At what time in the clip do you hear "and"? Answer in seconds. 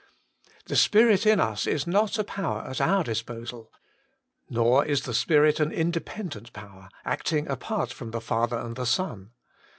8.57-8.75